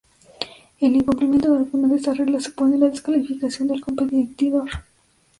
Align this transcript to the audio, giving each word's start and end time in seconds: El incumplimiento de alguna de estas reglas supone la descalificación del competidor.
El 0.79 0.95
incumplimiento 0.95 1.51
de 1.51 1.59
alguna 1.59 1.87
de 1.87 1.97
estas 1.97 2.17
reglas 2.17 2.45
supone 2.45 2.75
la 2.75 2.89
descalificación 2.89 3.67
del 3.67 3.81
competidor. 3.81 4.67